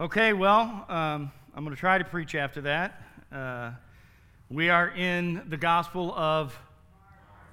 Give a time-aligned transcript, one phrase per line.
[0.00, 3.00] Okay, well, um, I'm going to try to preach after that.
[3.30, 3.70] Uh,
[4.50, 6.58] we are in the Gospel of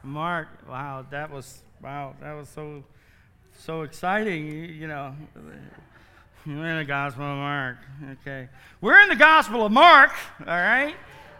[0.02, 0.48] Mark.
[0.68, 2.84] Wow, that was wow, that was so
[3.60, 4.74] so exciting.
[4.74, 5.14] You, know,
[6.48, 7.78] we're in the Gospel of Mark.
[8.14, 8.50] Okay,
[8.82, 10.12] we're in the Gospel of Mark.
[10.40, 10.96] All right,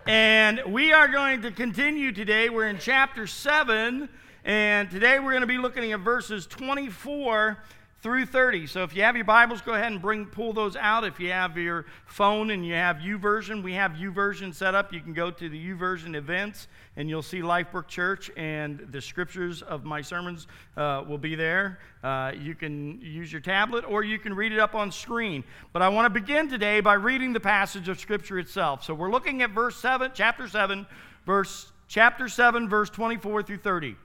[0.06, 2.50] and we are going to continue today.
[2.50, 4.08] We're in chapter seven,
[4.46, 7.58] and today we're going to be looking at verses 24
[8.02, 8.66] through 30.
[8.66, 11.04] So if you have your Bibles, go ahead and bring pull those out.
[11.04, 14.92] If you have your phone and you have YouVersion, we have YouVersion set up.
[14.92, 19.62] You can go to the YouVersion events and you'll see Lifebrook Church and the scriptures
[19.62, 20.48] of my sermons
[20.78, 21.78] uh, will be there.
[22.04, 25.44] Uh, you can use your tablet or you can read it up on screen.
[25.72, 28.84] But I want to begin today by reading the passage of scripture itself.
[28.84, 30.88] So we're looking at verse 7, chapter 7,
[31.28, 33.98] verse chapter 7 verse 24 through 30.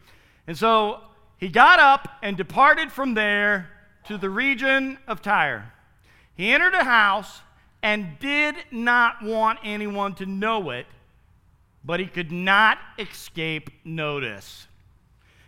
[0.48, 1.01] And so
[1.38, 3.70] he got up and departed from there
[4.06, 5.73] to the region of Tyre.
[6.34, 7.41] He entered a house
[7.83, 10.87] and did not want anyone to know it,
[11.85, 14.66] but he could not escape notice.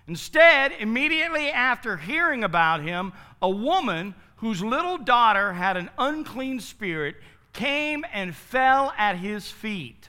[0.07, 7.17] Instead, immediately after hearing about him, a woman whose little daughter had an unclean spirit
[7.53, 10.09] came and fell at his feet.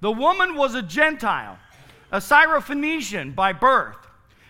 [0.00, 1.58] The woman was a Gentile,
[2.12, 3.96] a Syrophoenician by birth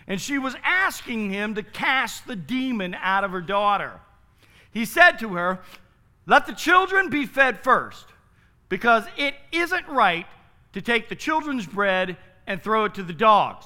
[0.06, 4.00] and she was asking him to cast the demon out of her daughter.
[4.70, 5.61] He said to her,
[6.27, 8.06] Let the children be fed first,
[8.69, 10.27] because it isn't right
[10.72, 13.64] to take the children's bread and throw it to the dogs.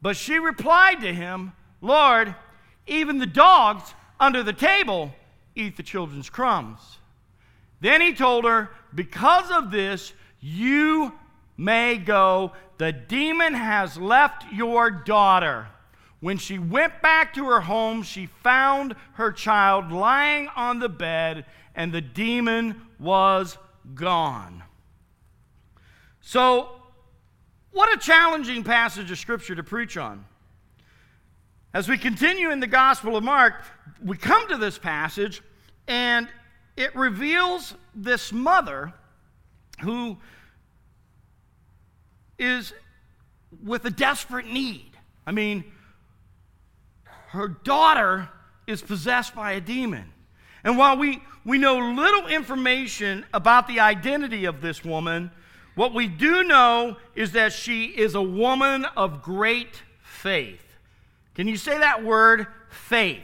[0.00, 2.34] But she replied to him, Lord,
[2.86, 5.12] even the dogs under the table
[5.54, 6.80] eat the children's crumbs.
[7.80, 11.12] Then he told her, Because of this, you
[11.56, 12.52] may go.
[12.78, 15.68] The demon has left your daughter.
[16.20, 21.44] When she went back to her home, she found her child lying on the bed,
[21.74, 23.58] and the demon was
[23.94, 24.62] gone.
[26.20, 26.70] So,
[27.72, 30.24] what a challenging passage of Scripture to preach on.
[31.74, 33.54] As we continue in the Gospel of Mark,
[34.04, 35.42] we come to this passage,
[35.86, 36.28] and
[36.76, 38.92] it reveals this mother
[39.82, 40.18] who
[42.38, 42.72] is
[43.64, 44.96] with a desperate need.
[45.26, 45.64] I mean,
[47.28, 48.28] her daughter
[48.66, 50.12] is possessed by a demon.
[50.64, 55.30] And while we, we know little information about the identity of this woman,
[55.74, 60.64] what we do know is that she is a woman of great faith.
[61.34, 62.48] Can you say that word?
[62.68, 63.22] Faith.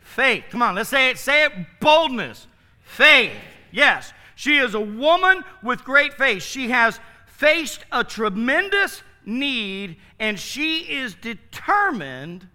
[0.00, 0.44] Faith.
[0.50, 1.18] Come on, let's say it.
[1.18, 2.46] Say it boldness.
[2.82, 3.32] Faith.
[3.72, 4.12] Yes.
[4.34, 6.42] She is a woman with great faith.
[6.42, 7.00] She has
[7.36, 12.48] faced a tremendous need, and she is determined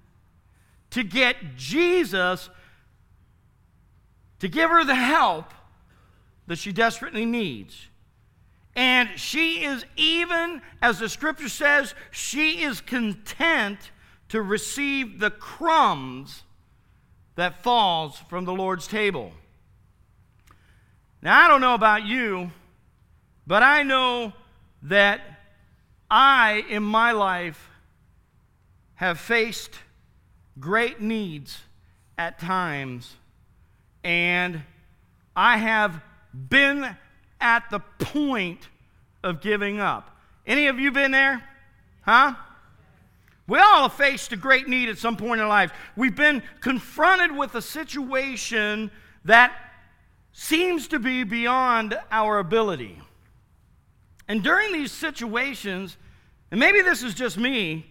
[0.89, 2.49] to get Jesus
[4.39, 5.53] to give her the help
[6.47, 7.87] that she desperately needs.
[8.75, 13.91] And she is even, as the scripture says, she is content
[14.29, 16.43] to receive the crumbs
[17.35, 19.31] that falls from the Lord's table.
[21.21, 22.49] Now, I don't know about you,
[23.45, 24.33] but I know
[24.83, 25.21] that
[26.09, 27.69] I, in my life,
[28.95, 29.71] have faced
[30.59, 31.59] great needs
[32.17, 33.15] at times,
[34.03, 34.61] and
[35.35, 36.01] I have
[36.33, 36.95] been
[37.39, 38.67] at the point
[39.23, 40.15] of giving up.
[40.45, 41.43] Any of you been there?
[42.01, 42.35] Huh?
[43.47, 45.71] We all have faced a great need at some point in life.
[45.95, 48.91] We've been confronted with a situation
[49.25, 49.53] that
[50.31, 52.99] seems to be beyond our ability.
[54.31, 55.97] And during these situations,
[56.51, 57.85] and maybe this is just me,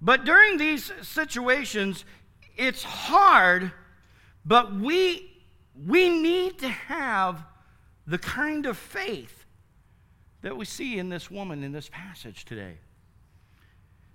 [0.00, 2.06] but during these situations,
[2.56, 3.70] it's hard,
[4.46, 5.30] but we,
[5.86, 7.44] we need to have
[8.06, 9.44] the kind of faith
[10.40, 12.78] that we see in this woman in this passage today.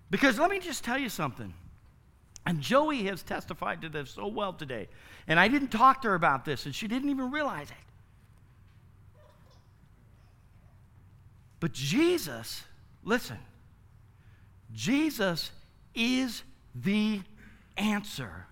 [0.09, 1.53] Because let me just tell you something.
[2.47, 4.87] And Joey has testified to this so well today.
[5.27, 7.84] And I didn't talk to her about this, and she didn't even realize it.
[11.65, 12.63] But Jesus,
[13.03, 13.39] listen,
[14.71, 15.49] Jesus
[15.95, 16.43] is
[16.75, 17.21] the
[17.75, 18.45] answer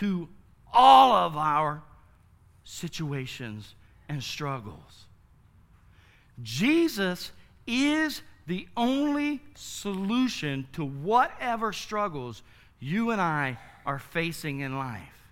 [0.00, 0.28] to
[0.72, 1.84] all of our
[2.64, 3.76] situations
[4.08, 5.06] and struggles.
[6.42, 7.30] Jesus
[7.64, 12.42] is the only solution to whatever struggles
[12.80, 13.56] you and I
[13.86, 15.30] are facing in life.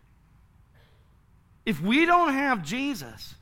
[1.67, 3.35] If we don't have Jesus,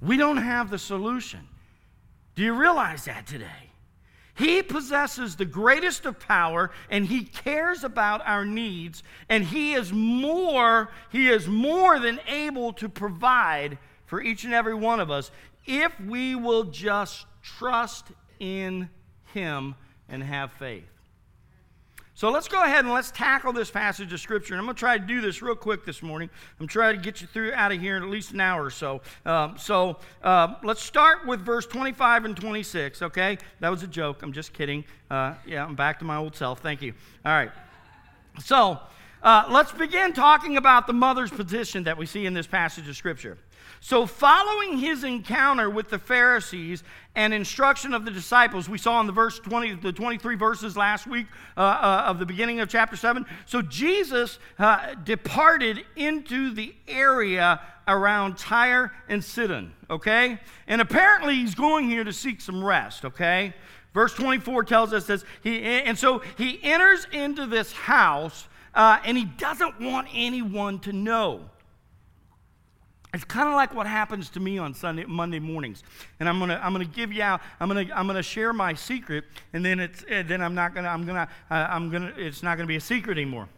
[0.00, 1.46] we don't have the solution.
[2.36, 3.70] Do you realize that today?
[4.34, 9.92] He possesses the greatest of power and he cares about our needs and he is
[9.92, 15.30] more he is more than able to provide for each and every one of us
[15.64, 18.90] if we will just trust in
[19.32, 19.74] him
[20.06, 20.95] and have faith.
[22.16, 24.54] So let's go ahead and let's tackle this passage of Scripture.
[24.54, 26.30] And I'm going to try to do this real quick this morning.
[26.58, 28.70] I'm trying to get you through out of here in at least an hour or
[28.70, 29.02] so.
[29.26, 33.36] Um, so uh, let's start with verse 25 and 26, okay?
[33.60, 34.22] That was a joke.
[34.22, 34.82] I'm just kidding.
[35.10, 36.60] Uh, yeah, I'm back to my old self.
[36.60, 36.94] Thank you.
[37.26, 37.50] All right.
[38.42, 38.80] So
[39.22, 42.96] uh, let's begin talking about the mother's position that we see in this passage of
[42.96, 43.36] Scripture.
[43.80, 46.82] So, following his encounter with the Pharisees
[47.14, 51.06] and instruction of the disciples, we saw in the verse 20, the 23 verses last
[51.06, 51.26] week
[51.56, 53.24] uh, uh, of the beginning of chapter 7.
[53.44, 60.40] So, Jesus uh, departed into the area around Tyre and Sidon, okay?
[60.66, 63.54] And apparently, he's going here to seek some rest, okay?
[63.96, 65.24] Verse 24 tells us this.
[65.42, 70.92] He, and so he enters into this house uh, and he doesn't want anyone to
[70.92, 71.48] know.
[73.16, 75.82] It's kind of like what happens to me on Sunday, Monday mornings,
[76.20, 77.40] and I'm gonna I'm gonna give you out.
[77.60, 79.24] I'm gonna I'm gonna share my secret,
[79.54, 82.58] and then it's and then I'm not gonna I'm gonna uh, I'm gonna it's not
[82.58, 83.48] gonna be a secret anymore.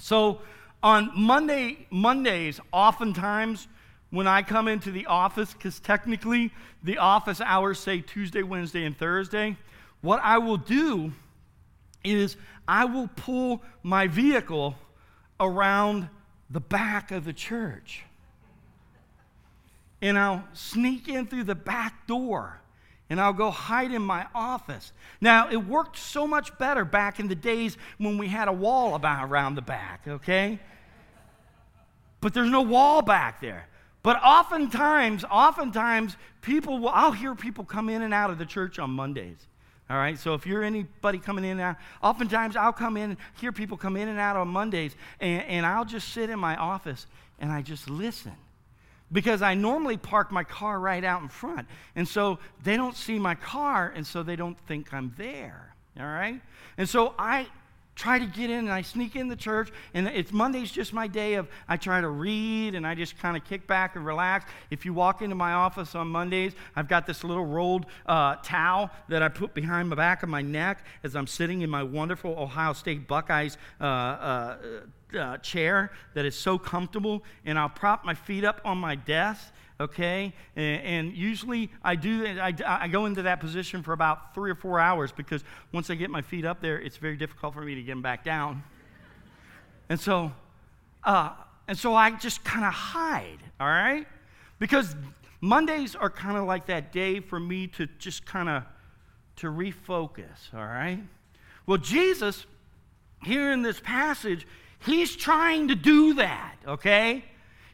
[0.00, 0.40] So
[0.82, 3.68] on Monday Mondays, oftentimes
[4.08, 6.50] when I come into the office, because technically
[6.82, 9.58] the office hours say Tuesday, Wednesday, and Thursday,
[10.00, 11.12] what I will do
[12.02, 14.76] is I will pull my vehicle
[15.38, 16.08] around
[16.48, 18.04] the back of the church
[20.00, 22.60] and I'll sneak in through the back door
[23.10, 24.92] and I'll go hide in my office.
[25.20, 28.94] Now, it worked so much better back in the days when we had a wall
[28.94, 30.58] about around the back, okay?
[32.20, 33.66] But there's no wall back there.
[34.02, 38.78] But oftentimes, oftentimes, people will, I'll hear people come in and out of the church
[38.78, 39.38] on Mondays.
[39.90, 43.52] All right, so if you're anybody coming in and out, oftentimes I'll come in, hear
[43.52, 47.06] people come in and out on Mondays, and, and I'll just sit in my office
[47.40, 48.34] and I just listen
[49.10, 51.66] because I normally park my car right out in front.
[51.96, 55.74] And so they don't see my car, and so they don't think I'm there.
[55.98, 56.40] All right?
[56.76, 57.48] And so I
[57.98, 61.08] try to get in and I sneak in the church and it's Monday's just my
[61.08, 64.48] day of I try to read and I just kind of kick back and relax.
[64.70, 68.90] If you walk into my office on Mondays, I've got this little rolled uh, towel
[69.08, 72.38] that I put behind the back of my neck as I'm sitting in my wonderful
[72.38, 74.56] Ohio State Buckeyes uh, uh,
[75.16, 79.52] uh, chair that is so comfortable, and I'll prop my feet up on my desk,
[79.80, 80.32] okay?
[80.56, 84.54] And, and usually I do, I, I go into that position for about three or
[84.54, 87.74] four hours because once I get my feet up there, it's very difficult for me
[87.74, 88.62] to get them back down.
[89.88, 90.32] And so,
[91.04, 91.30] uh,
[91.66, 94.06] and so I just kind of hide, all right?
[94.58, 94.94] Because
[95.40, 98.64] Mondays are kind of like that day for me to just kind of
[99.36, 101.00] to refocus, all right?
[101.66, 102.46] Well, Jesus,
[103.22, 104.46] here in this passage,
[104.80, 107.24] He's trying to do that, okay?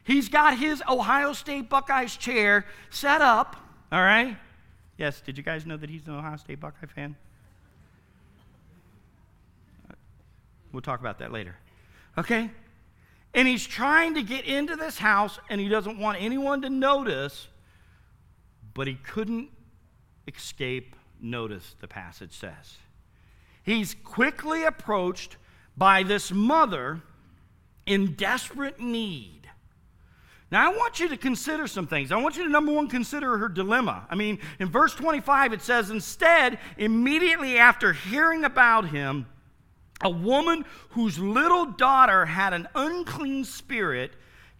[0.03, 3.55] He's got his Ohio State Buckeyes chair set up,
[3.91, 4.37] all right?
[4.97, 7.15] Yes, did you guys know that he's an Ohio State Buckeye fan?
[10.71, 11.55] We'll talk about that later.
[12.17, 12.49] Okay?
[13.33, 17.47] And he's trying to get into this house and he doesn't want anyone to notice,
[18.73, 19.49] but he couldn't
[20.27, 22.77] escape notice, the passage says.
[23.63, 25.37] He's quickly approached
[25.77, 27.01] by this mother
[27.85, 29.35] in desperate need.
[30.51, 32.11] Now, I want you to consider some things.
[32.11, 34.05] I want you to, number one, consider her dilemma.
[34.09, 39.25] I mean, in verse 25, it says, Instead, immediately after hearing about him,
[40.01, 44.13] a woman whose little daughter had an unclean spirit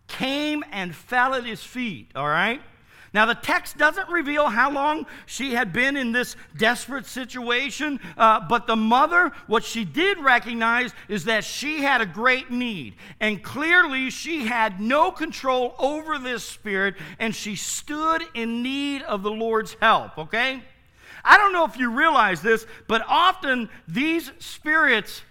[0.07, 2.61] came and fell at his feet, all right?
[3.15, 8.41] Now, the text doesn't reveal how long she had been in this desperate situation, uh,
[8.41, 12.95] but the mother, what she did recognize is that she had a great need.
[13.21, 19.23] And clearly, she had no control over this spirit, and she stood in need of
[19.23, 20.61] the Lord's help, okay?
[21.23, 25.21] I don't know if you realize this, but often these spirits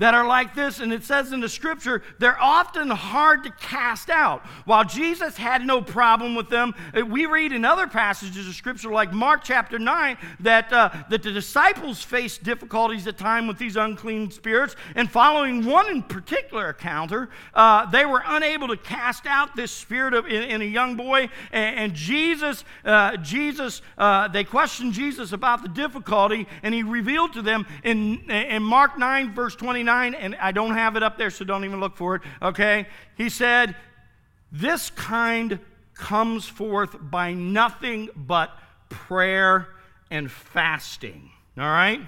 [0.00, 4.08] that are like this, and it says in the scripture, they're often hard to cast
[4.08, 4.44] out.
[4.64, 8.90] While Jesus had no problem with them, uh, we read in other passages of scripture,
[8.90, 13.76] like Mark chapter 9, that, uh, that the disciples faced difficulties at time with these
[13.76, 14.74] unclean spirits.
[14.94, 20.14] And following one in particular encounter, uh, they were unable to cast out this spirit
[20.14, 21.28] of, in, in a young boy.
[21.52, 27.34] And, and Jesus, uh, Jesus uh, they questioned Jesus about the difficulty, and he revealed
[27.34, 31.30] to them in, in Mark 9, verse 29 and I don't have it up there,
[31.30, 32.86] so don't even look for it, okay?
[33.16, 33.76] He said,
[34.52, 35.58] This kind
[35.94, 38.50] comes forth by nothing but
[38.88, 39.68] prayer
[40.10, 41.30] and fasting.
[41.58, 42.00] All right?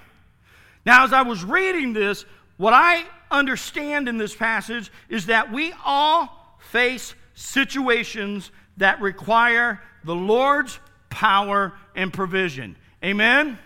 [0.85, 2.25] Now, as I was reading this,
[2.57, 10.15] what I understand in this passage is that we all face situations that require the
[10.15, 10.79] Lord's
[11.11, 12.77] power and provision.
[13.05, 13.59] Amen?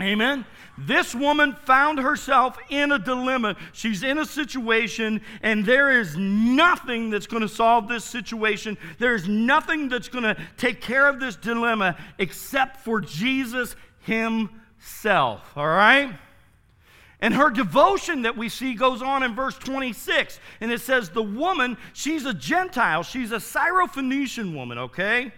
[0.00, 0.46] Amen.
[0.78, 3.56] This woman found herself in a dilemma.
[3.72, 8.78] She's in a situation, and there is nothing that's going to solve this situation.
[8.98, 15.42] There is nothing that's going to take care of this dilemma except for Jesus Himself.
[15.56, 16.14] All right?
[17.20, 20.40] And her devotion that we see goes on in verse 26.
[20.60, 23.04] And it says, The woman, she's a Gentile.
[23.04, 25.32] She's a Syrophoenician woman, okay?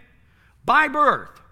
[0.65, 1.43] By birth.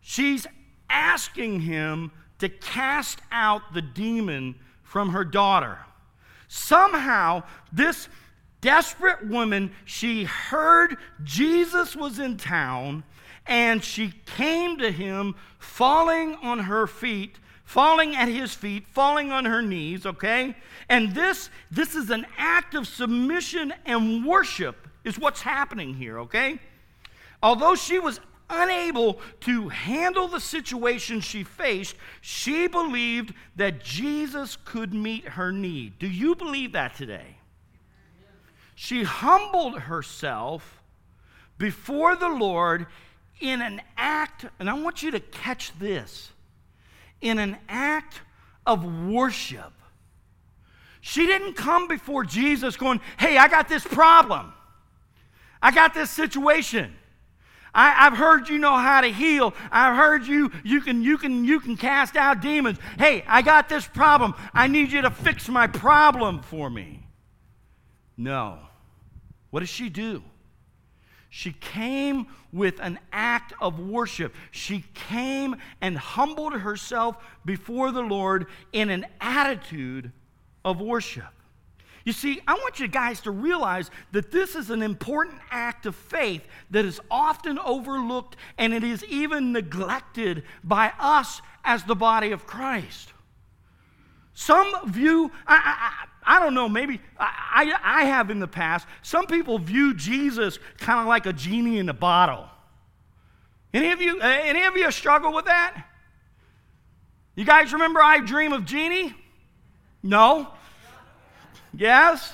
[0.00, 0.48] She's
[0.92, 5.78] asking him to cast out the demon from her daughter.
[6.48, 8.08] Somehow, this
[8.60, 13.02] desperate woman, she heard Jesus was in town
[13.46, 19.44] and she came to him falling on her feet falling at his feet falling on
[19.44, 20.54] her knees okay
[20.88, 26.58] and this this is an act of submission and worship is what's happening here okay
[27.42, 28.20] although she was
[28.52, 35.98] unable to handle the situation she faced, she believed that Jesus could meet her need.
[35.98, 37.38] Do you believe that today?
[38.74, 40.82] She humbled herself
[41.58, 42.86] before the Lord
[43.40, 46.30] in an act, and I want you to catch this
[47.20, 48.20] in an act
[48.66, 49.72] of worship.
[51.00, 54.52] She didn't come before Jesus going, Hey, I got this problem.
[55.60, 56.94] I got this situation.
[57.74, 59.54] I, have heard you know how to heal.
[59.70, 62.78] I've heard you you can you can you can cast out demons.
[62.98, 64.34] Hey, I got this problem.
[64.52, 67.06] I need you to fix my problem for me.
[68.16, 68.58] No.
[69.50, 70.22] What does she do?
[71.30, 74.34] She came with an act of worship.
[74.50, 80.12] She came and humbled herself before the Lord in an attitude
[80.62, 81.24] of worship.
[82.04, 85.94] You see, I want you guys to realize that this is an important act of
[85.94, 92.32] faith that is often overlooked and it is even neglected by us as the body
[92.32, 93.12] of Christ.
[94.34, 98.86] Some view, I, I, I don't know, maybe I, I, I have in the past,
[99.02, 102.48] some people view Jesus kind of like a genie in a bottle.
[103.72, 105.86] Any of you, uh, any of you struggle with that?
[107.34, 109.14] You guys remember I Dream of Jeannie?
[110.02, 110.52] No?
[111.74, 112.32] Yes?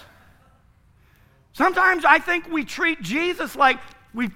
[1.53, 3.79] Sometimes I think we treat Jesus like
[4.15, 4.31] we.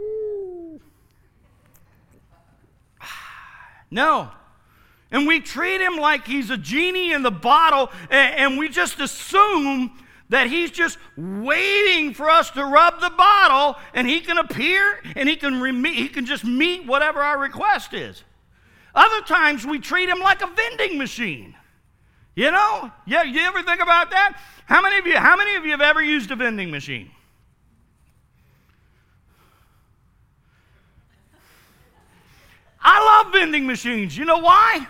[3.90, 4.30] No.
[5.12, 9.96] And we treat him like he's a genie in the bottle, and, we just assume
[10.30, 15.28] that he's just waiting for us to rub the bottle and he can appear and
[15.28, 18.24] he can, re- he can just meet whatever our request is.
[18.92, 21.54] Other times we treat him like a vending machine.
[22.34, 22.90] You know?
[23.06, 24.38] Yeah, you ever think about that?
[24.66, 27.10] How many of you, how many of you have ever used a vending machine?
[32.80, 34.16] I love vending machines.
[34.16, 34.86] You know why?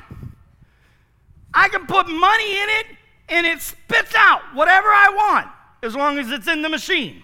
[1.53, 2.87] I can put money in it
[3.29, 5.49] and it spits out whatever I want
[5.83, 7.23] as long as it's in the machine.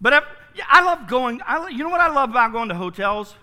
[0.00, 3.34] But yeah, I love going, I, you know what I love about going to hotels?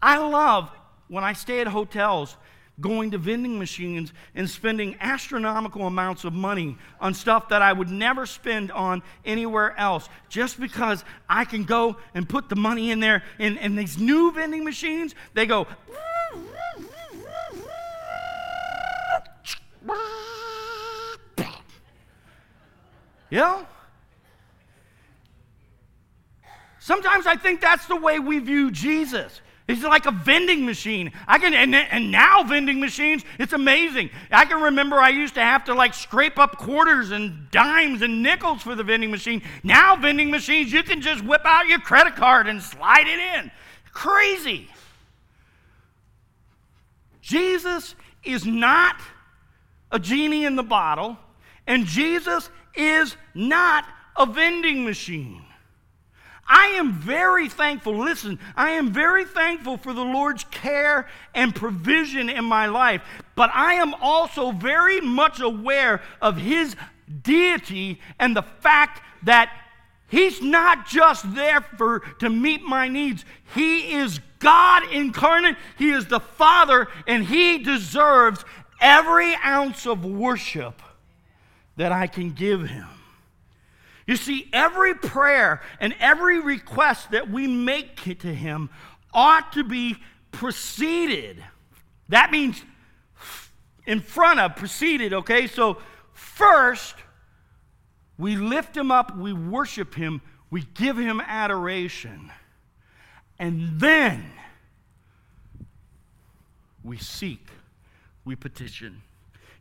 [0.00, 0.70] I love
[1.08, 2.36] when I stay at hotels
[2.80, 7.90] going to vending machines and spending astronomical amounts of money on stuff that I would
[7.90, 13.00] never spend on anywhere else just because I can go and put the money in
[13.00, 13.22] there.
[13.38, 15.66] And, and these new vending machines, they go.
[23.30, 23.66] Know?
[26.88, 29.42] Sometimes I think that's the way we view Jesus.
[29.68, 31.12] He's like a vending machine.
[31.26, 34.08] I can, and, and now vending machines, it's amazing.
[34.30, 38.22] I can remember I used to have to like scrape up quarters and dimes and
[38.22, 39.42] nickels for the vending machine.
[39.62, 43.50] Now vending machines, you can just whip out your credit card and slide it in.
[43.92, 44.68] Crazy.
[47.20, 47.94] Jesus
[48.24, 48.96] is not
[49.92, 51.18] a genie in the bottle,
[51.66, 53.84] and Jesus is not
[54.16, 55.44] a vending machine.
[56.48, 57.96] I am very thankful.
[57.98, 63.02] Listen, I am very thankful for the Lord's care and provision in my life,
[63.34, 66.74] but I am also very much aware of His
[67.22, 69.52] deity and the fact that
[70.08, 73.26] He's not just there for to meet my needs.
[73.54, 75.56] He is God incarnate.
[75.76, 78.42] He is the Father, and He deserves
[78.80, 80.80] every ounce of worship
[81.76, 82.86] that I can give Him.
[84.08, 88.70] You see, every prayer and every request that we make to Him
[89.12, 89.96] ought to be
[90.32, 91.44] preceded.
[92.08, 92.62] That means
[93.84, 95.46] in front of, preceded, okay?
[95.46, 95.76] So
[96.14, 96.94] first,
[98.16, 102.32] we lift him up, we worship him, we give him adoration.
[103.38, 104.30] And then
[106.82, 107.46] we seek,
[108.24, 109.02] we petition.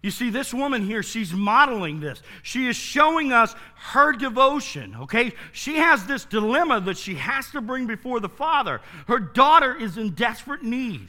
[0.04, 2.22] You see, this woman here, she's modeling this.
[2.44, 5.34] She is showing us her devotion, okay?
[5.52, 8.80] She has this dilemma that she has to bring before the Father.
[9.08, 11.08] Her daughter is in desperate need.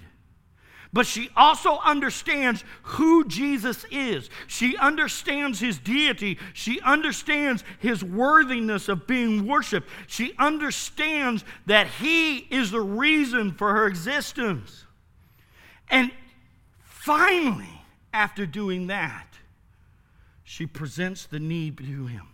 [0.90, 4.30] But she also understands who Jesus is.
[4.46, 6.38] She understands his deity.
[6.54, 9.86] She understands his worthiness of being worshiped.
[10.06, 14.86] She understands that he is the reason for her existence.
[15.90, 16.10] And
[16.82, 17.77] finally,
[18.12, 19.26] after doing that,
[20.44, 22.26] she presents the need to him.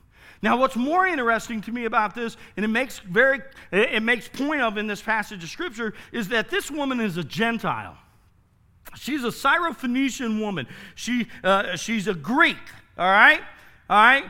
[0.43, 3.41] Now, what's more interesting to me about this, and it makes very
[3.73, 7.25] it makes point of in this passage of scripture, is that this woman is a
[7.25, 7.97] Gentile.
[8.97, 10.67] She's a Syrophoenician woman.
[10.95, 12.59] She, uh, she's a Greek,
[12.97, 13.41] all right?
[13.89, 14.25] All right?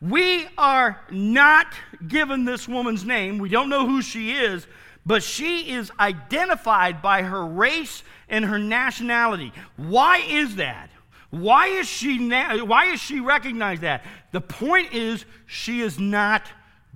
[0.00, 1.66] We are not
[2.06, 3.38] given this woman's name.
[3.38, 4.66] We don't know who she is,
[5.04, 9.52] but she is identified by her race and her nationality.
[9.76, 10.90] Why is that?
[11.30, 14.04] Why is she na- why is she recognized that?
[14.32, 16.46] The point is she is not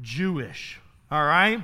[0.00, 0.80] Jewish.
[1.10, 1.62] All right?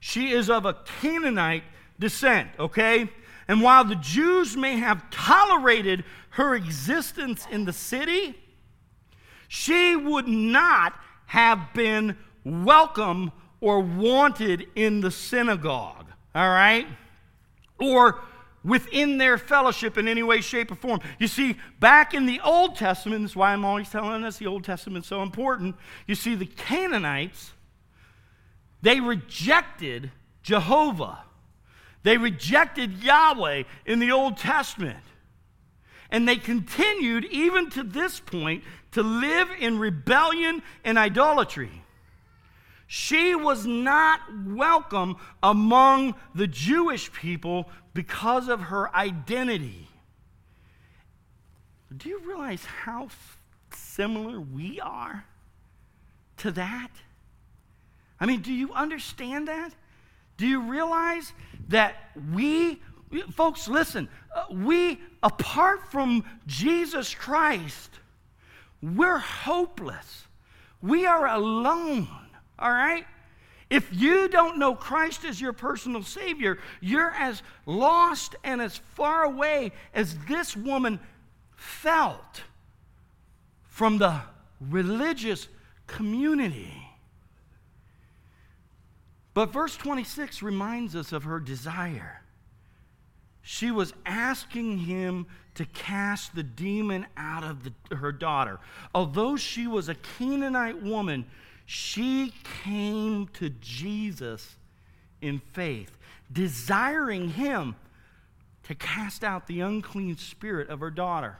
[0.00, 1.64] She is of a Canaanite
[1.98, 3.10] descent, okay?
[3.48, 8.38] And while the Jews may have tolerated her existence in the city,
[9.48, 10.94] she would not
[11.26, 16.86] have been welcome or wanted in the synagogue, all right?
[17.78, 18.20] Or
[18.68, 21.00] within their fellowship in any way, shape, or form.
[21.18, 24.46] You see, back in the Old Testament, this is why I'm always telling us the
[24.46, 25.74] Old Testament is so important.
[26.06, 27.52] You see, the Canaanites,
[28.82, 31.24] they rejected Jehovah.
[32.02, 35.04] They rejected Yahweh in the Old Testament.
[36.10, 41.82] And they continued, even to this point, to live in rebellion and idolatry.
[42.90, 49.88] She was not welcome among the Jewish people because of her identity.
[51.94, 53.08] Do you realize how
[53.74, 55.26] similar we are
[56.38, 56.88] to that?
[58.18, 59.74] I mean, do you understand that?
[60.38, 61.34] Do you realize
[61.68, 61.94] that
[62.32, 62.80] we,
[63.32, 67.90] folks, listen, uh, we, apart from Jesus Christ,
[68.82, 70.24] we're hopeless.
[70.80, 72.08] We are alone
[72.58, 73.06] all right?
[73.70, 79.24] If you don't know Christ as your personal Savior, you're as lost and as far
[79.24, 80.98] away as this woman
[81.54, 82.42] felt
[83.68, 84.20] from the
[84.60, 85.48] religious
[85.86, 86.72] community.
[89.34, 92.22] But verse 26 reminds us of her desire.
[93.42, 98.60] She was asking him to cast the demon out of the, her daughter.
[98.94, 101.24] Although she was a Canaanite woman,
[101.70, 102.32] she
[102.64, 104.56] came to Jesus
[105.20, 105.98] in faith,
[106.32, 107.76] desiring him
[108.62, 111.36] to cast out the unclean spirit of her daughter.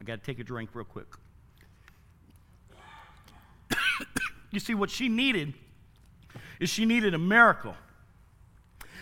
[0.00, 1.08] I got to take a drink real quick.
[4.50, 5.52] you see, what she needed
[6.58, 7.74] is she needed a miracle.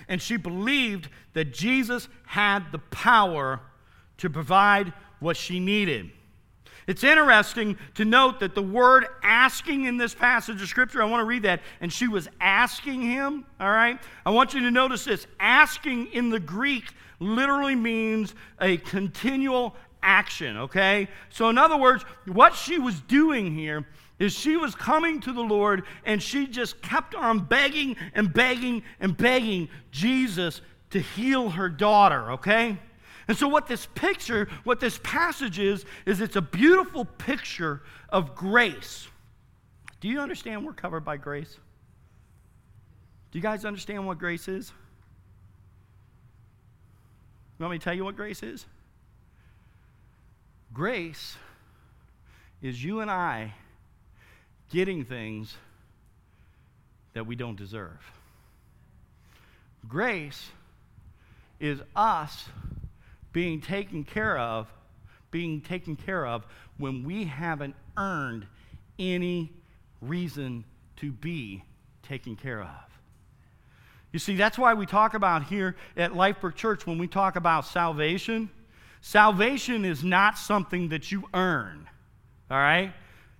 [0.09, 3.61] And she believed that Jesus had the power
[4.17, 6.11] to provide what she needed.
[6.91, 11.21] It's interesting to note that the word asking in this passage of Scripture, I want
[11.21, 13.97] to read that, and she was asking him, all right?
[14.27, 15.29] I want you to notice this.
[15.39, 16.87] Asking in the Greek
[17.21, 21.07] literally means a continual action, okay?
[21.29, 23.87] So, in other words, what she was doing here
[24.19, 28.83] is she was coming to the Lord and she just kept on begging and begging
[28.99, 32.81] and begging Jesus to heal her daughter, okay?
[33.31, 38.35] And so, what this picture, what this passage is, is it's a beautiful picture of
[38.35, 39.07] grace.
[40.01, 41.57] Do you understand we're covered by grace?
[43.31, 44.73] Do you guys understand what grace is?
[47.57, 48.67] You want me to tell you what grace is?
[50.73, 51.37] Grace
[52.61, 53.55] is you and I
[54.73, 55.57] getting things
[57.13, 58.11] that we don't deserve.
[59.87, 60.51] Grace
[61.61, 62.49] is us
[63.33, 64.69] being taken care of,
[65.31, 66.45] being taken care of
[66.79, 68.47] when we haven't earned
[68.99, 69.53] any
[70.01, 70.65] reason
[70.97, 71.63] to be
[72.03, 72.69] taken care of.
[74.13, 77.65] You see, that's why we talk about here at Lifebrook Church when we talk about
[77.65, 78.51] salvation.
[79.01, 81.89] Salvation is not something that you earn,
[82.51, 82.93] all right?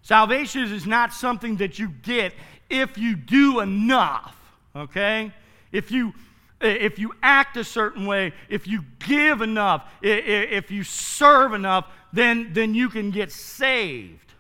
[0.03, 2.33] Salvation is not something that you get
[2.71, 4.37] if you do enough,
[4.75, 5.33] okay?
[5.73, 6.15] If you
[6.61, 12.53] if you act a certain way, if you give enough, if you serve enough, then,
[12.53, 14.33] then you can get saved.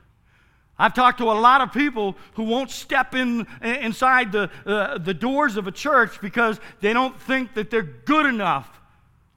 [0.78, 5.12] I've talked to a lot of people who won't step in inside the, uh, the
[5.12, 8.80] doors of a church because they don't think that they're good enough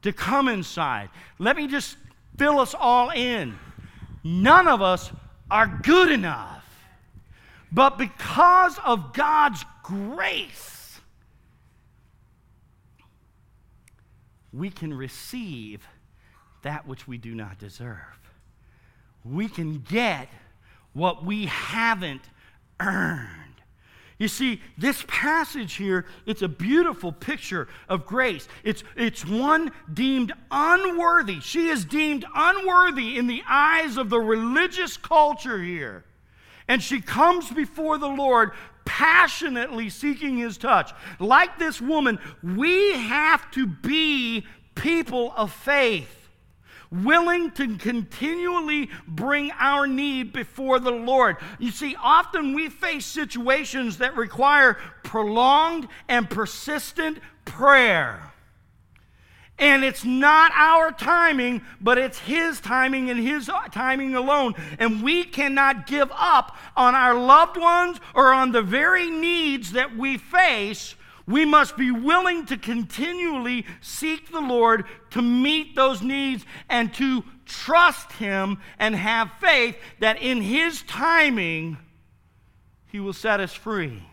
[0.03, 1.09] to come inside.
[1.39, 1.97] Let me just
[2.37, 3.57] fill us all in.
[4.23, 5.11] None of us
[5.51, 6.63] are good enough.
[7.73, 10.82] But because of God's grace,
[14.53, 15.87] we can receive
[16.61, 17.97] that which we do not deserve.
[19.25, 20.29] We can get
[20.93, 22.21] what we haven't
[22.79, 23.29] earned.
[24.19, 28.47] You see, this passage here, it's a beautiful picture of grace.
[28.63, 31.39] It's, it's one deemed unworthy.
[31.39, 36.05] She is deemed unworthy in the eyes of the religious culture here.
[36.67, 38.51] And she comes before the Lord
[38.85, 40.91] passionately seeking his touch.
[41.19, 46.23] Like this woman, we have to be people of faith
[46.91, 51.37] willing to continually bring our need before the Lord.
[51.57, 58.32] You see, often we face situations that require prolonged and persistent prayer.
[59.63, 64.55] And it's not our timing, but it's His timing and His timing alone.
[64.77, 69.95] And we cannot give up on our loved ones or on the very needs that
[69.95, 70.95] we face.
[71.25, 77.23] We must be willing to continually seek the Lord to meet those needs and to
[77.45, 81.77] trust Him and have faith that in His timing,
[82.87, 84.03] He will set us free.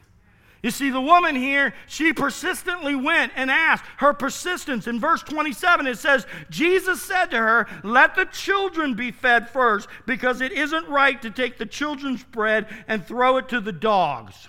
[0.62, 3.84] You see, the woman here, she persistently went and asked.
[3.96, 9.10] Her persistence, in verse 27, it says, Jesus said to her, Let the children be
[9.10, 13.60] fed first, because it isn't right to take the children's bread and throw it to
[13.60, 14.48] the dogs.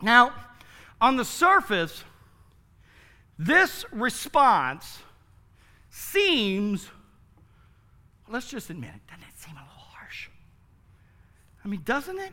[0.00, 0.32] Now,
[1.02, 2.02] on the surface,
[3.38, 5.00] this response
[5.90, 6.88] seems,
[8.26, 10.30] let's just admit it, doesn't it seem a little harsh?
[11.62, 12.32] I mean, doesn't it?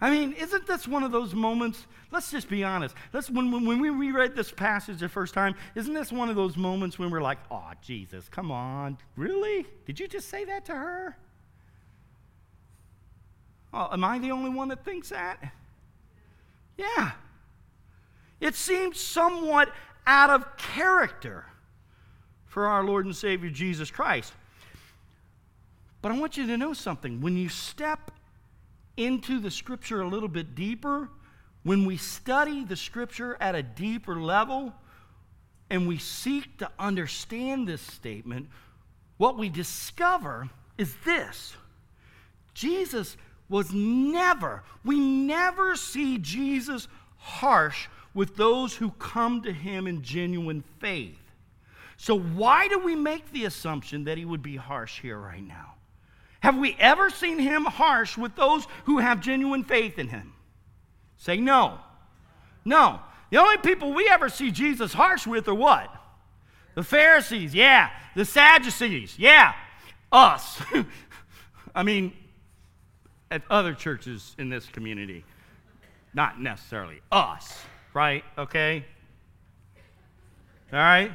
[0.00, 1.86] I mean, isn't this one of those moments?
[2.10, 2.94] Let's just be honest.
[3.12, 6.56] Let's, when, when we reread this passage the first time, isn't this one of those
[6.56, 8.96] moments when we're like, oh, Jesus, come on.
[9.16, 9.66] Really?
[9.84, 11.16] Did you just say that to her?
[13.72, 15.52] Oh, am I the only one that thinks that?
[16.76, 17.12] Yeah.
[18.40, 19.70] It seems somewhat
[20.06, 21.44] out of character
[22.46, 24.32] for our Lord and Savior Jesus Christ.
[26.02, 27.20] But I want you to know something.
[27.20, 28.10] When you step
[28.96, 31.08] into the scripture a little bit deeper,
[31.62, 34.72] when we study the scripture at a deeper level
[35.68, 38.48] and we seek to understand this statement,
[39.18, 40.48] what we discover
[40.78, 41.56] is this
[42.54, 43.16] Jesus
[43.48, 50.64] was never, we never see Jesus harsh with those who come to him in genuine
[50.78, 51.18] faith.
[51.96, 55.74] So, why do we make the assumption that he would be harsh here right now?
[56.40, 60.32] Have we ever seen him harsh with those who have genuine faith in him?
[61.16, 61.78] Say no.
[62.64, 63.00] No.
[63.30, 65.94] The only people we ever see Jesus harsh with are what?
[66.74, 67.90] The Pharisees, yeah.
[68.16, 69.54] The Sadducees, yeah.
[70.10, 70.60] Us.
[71.74, 72.12] I mean,
[73.30, 75.24] at other churches in this community,
[76.14, 77.62] not necessarily us,
[77.94, 78.24] right?
[78.36, 78.84] Okay?
[80.72, 81.12] All right?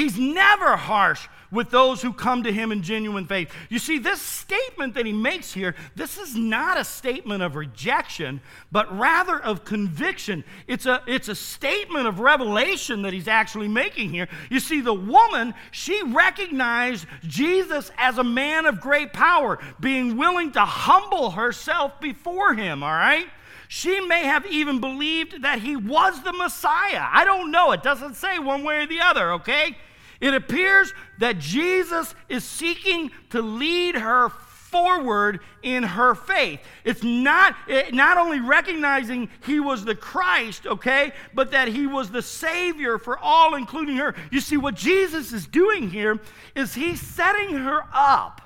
[0.00, 3.52] He's never harsh with those who come to him in genuine faith.
[3.68, 8.40] You see, this statement that he makes here, this is not a statement of rejection,
[8.72, 10.42] but rather of conviction.
[10.66, 14.26] It's a, it's a statement of revelation that he's actually making here.
[14.48, 20.52] You see, the woman, she recognized Jesus as a man of great power, being willing
[20.52, 23.26] to humble herself before him, all right?
[23.68, 27.06] She may have even believed that he was the Messiah.
[27.06, 27.72] I don't know.
[27.72, 29.76] It doesn't say one way or the other, okay?
[30.20, 34.28] It appears that Jesus is seeking to lead her
[34.70, 36.60] forward in her faith.
[36.84, 42.10] It's not, it, not only recognizing he was the Christ, okay, but that he was
[42.10, 44.14] the Savior for all, including her.
[44.30, 46.20] You see, what Jesus is doing here
[46.54, 48.40] is he's setting her up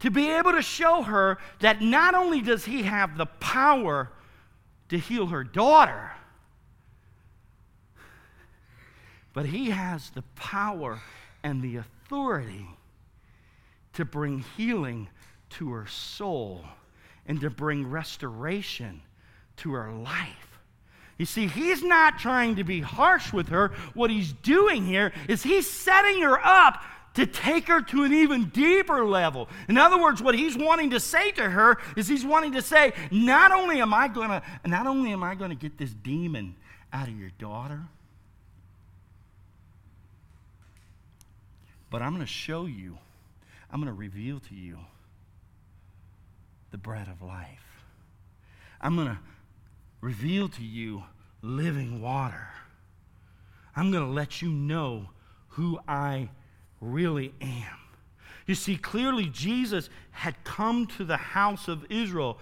[0.00, 4.10] to be able to show her that not only does he have the power
[4.88, 6.10] to heal her daughter,
[9.32, 11.00] But he has the power
[11.42, 12.66] and the authority
[13.94, 15.08] to bring healing
[15.50, 16.64] to her soul
[17.26, 19.02] and to bring restoration
[19.58, 20.60] to her life.
[21.18, 23.68] You see, he's not trying to be harsh with her.
[23.94, 26.82] What he's doing here is he's setting her up
[27.14, 29.48] to take her to an even deeper level.
[29.68, 32.94] In other words, what he's wanting to say to her is he's wanting to say,
[33.10, 36.56] not only am I going to not only am I going to get this demon
[36.92, 37.82] out of your daughter.
[41.92, 42.96] But I'm going to show you,
[43.70, 44.78] I'm going to reveal to you
[46.70, 47.84] the bread of life.
[48.80, 49.18] I'm going to
[50.00, 51.04] reveal to you
[51.42, 52.48] living water.
[53.76, 55.10] I'm going to let you know
[55.48, 56.30] who I
[56.80, 57.78] really am.
[58.46, 62.38] You see, clearly Jesus had come to the house of Israel.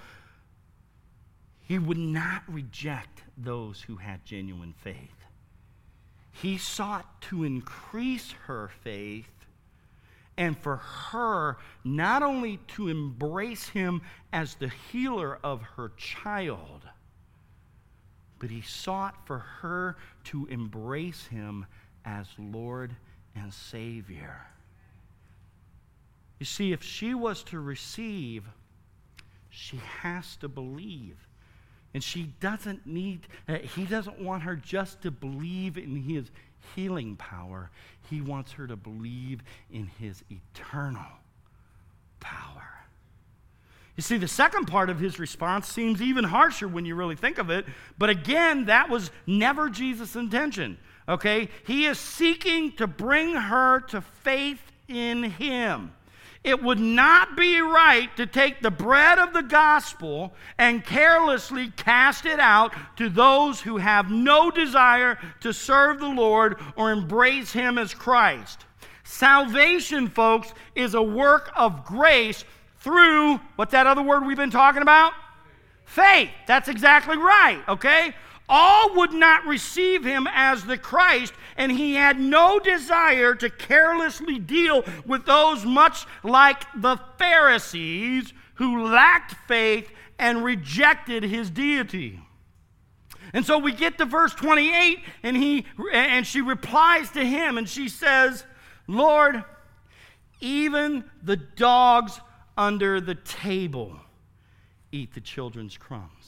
[1.67, 5.25] He would not reject those who had genuine faith.
[6.31, 9.39] He sought to increase her faith
[10.40, 14.00] and for her not only to embrace him
[14.33, 16.88] as the healer of her child,
[18.38, 21.66] but he sought for her to embrace him
[22.07, 22.96] as Lord
[23.37, 24.46] and Savior.
[26.38, 28.44] You see, if she was to receive,
[29.50, 31.18] she has to believe.
[31.92, 36.31] And she doesn't need, uh, he doesn't want her just to believe in his
[36.74, 37.70] healing power.
[38.09, 41.07] He wants her to believe in his eternal
[42.20, 42.70] power.
[43.96, 47.38] You see, the second part of his response seems even harsher when you really think
[47.38, 47.66] of it.
[47.98, 50.79] But again, that was never Jesus' intention.
[51.09, 51.48] Okay?
[51.66, 55.92] He is seeking to bring her to faith in him.
[56.42, 62.24] It would not be right to take the bread of the gospel and carelessly cast
[62.24, 67.76] it out to those who have no desire to serve the Lord or embrace Him
[67.76, 68.64] as Christ.
[69.05, 72.44] Salvation, folks, is a work of grace
[72.79, 75.12] through what's that other word we've been talking about?
[75.85, 76.31] Faith.
[76.46, 78.14] That's exactly right, okay?
[78.53, 84.41] All would not receive him as the Christ, and he had no desire to carelessly
[84.41, 92.21] deal with those much like the Pharisees who lacked faith and rejected his deity.
[93.33, 97.69] And so we get to verse 28 and he and she replies to him and
[97.69, 98.45] she says,
[98.89, 99.45] "Lord,
[100.41, 102.21] even the dogs
[102.59, 104.01] under the table
[104.91, 106.19] eat the children's crumbs."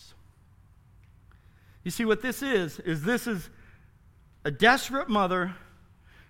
[1.85, 3.49] You see, what this is, is this is
[4.45, 5.55] a desperate mother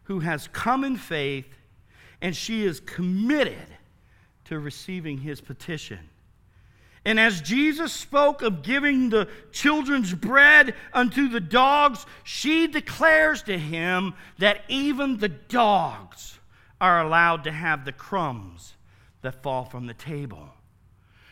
[0.05, 1.47] who has come in faith
[2.21, 3.67] and she is committed
[4.45, 5.99] to receiving his petition.
[7.05, 13.59] And as Jesus spoke of giving the children's bread unto the dogs, she declares to
[13.59, 16.39] him that even the dogs
[16.81, 18.75] are allowed to have the crumbs
[19.23, 20.49] that fall from the table.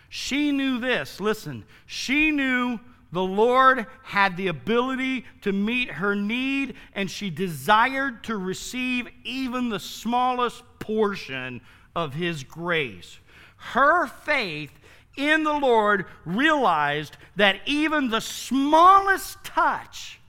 [0.09, 1.20] She knew this.
[1.20, 2.80] Listen, she knew
[3.12, 9.68] the Lord had the ability to meet her need, and she desired to receive even
[9.68, 11.61] the smallest portion
[11.96, 13.18] of His grace.
[13.57, 14.73] Her faith
[15.16, 20.20] in the Lord realized that even the smallest touch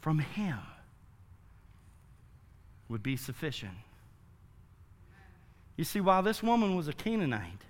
[0.00, 0.58] from Him
[2.88, 3.74] would be sufficient.
[5.76, 7.64] You see, while this woman was a Canaanite,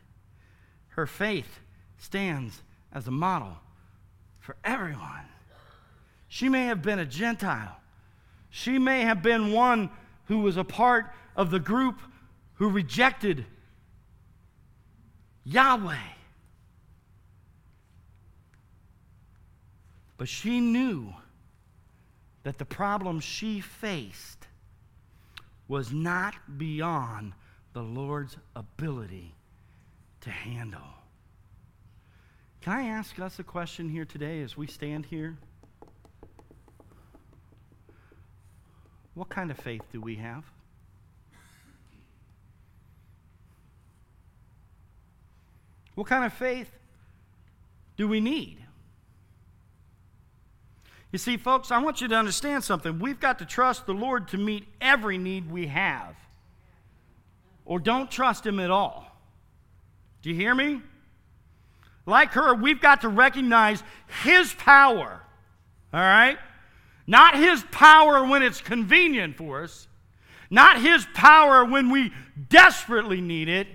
[0.91, 1.59] her faith
[1.99, 3.57] stands as a model
[4.39, 5.27] for everyone.
[6.29, 7.77] She may have been a Gentile.
[8.51, 9.91] She may have been one
[10.27, 12.01] who was a part of the group
[12.55, 13.45] who rejected
[15.45, 15.97] Yahweh.
[20.17, 21.13] But she knew
[22.43, 24.47] that the problem she faced
[25.69, 27.33] was not beyond
[27.73, 29.35] the Lord's ability
[30.23, 30.96] to handle.
[32.67, 35.37] Can I ask us a question here today as we stand here?
[39.15, 40.43] What kind of faith do we have?
[45.95, 46.69] What kind of faith
[47.97, 48.59] do we need?
[51.13, 52.99] You see, folks, I want you to understand something.
[52.99, 56.17] We've got to trust the Lord to meet every need we have,
[57.65, 59.17] or don't trust Him at all.
[60.21, 60.81] Do you hear me?
[62.07, 63.83] Like her, we've got to recognize
[64.23, 65.21] His power,
[65.93, 66.39] all right?
[67.07, 69.89] Not His power when it's convenient for us,
[70.49, 72.13] not His power when we
[72.49, 73.67] desperately need it,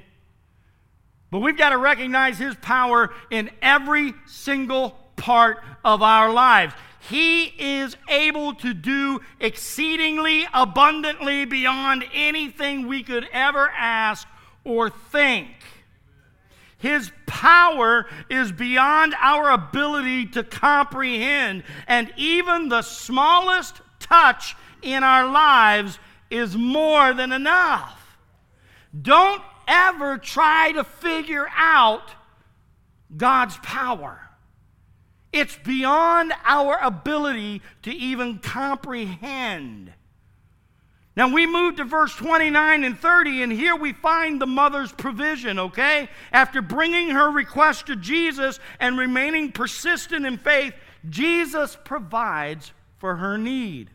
[1.29, 6.73] but we've got to recognize His power in every single part of our lives.
[7.09, 14.27] He is able to do exceedingly abundantly beyond anything we could ever ask
[14.63, 15.49] or think.
[16.81, 25.31] His power is beyond our ability to comprehend, and even the smallest touch in our
[25.31, 25.99] lives
[26.31, 28.17] is more than enough.
[28.99, 32.09] Don't ever try to figure out
[33.15, 34.19] God's power.
[35.31, 39.93] It's beyond our ability to even comprehend.
[41.15, 45.59] Now we move to verse 29 and 30, and here we find the mother's provision,
[45.59, 46.09] okay?
[46.31, 50.73] After bringing her request to Jesus and remaining persistent in faith,
[51.09, 53.89] Jesus provides for her need.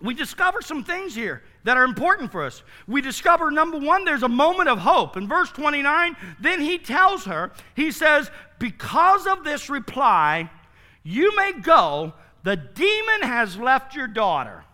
[0.00, 2.62] We discover some things here that are important for us.
[2.86, 5.16] We discover, number one, there's a moment of hope.
[5.16, 10.50] In verse 29, then he tells her, he says, Because of this reply,
[11.02, 12.12] you may go,
[12.44, 14.64] the demon has left your daughter.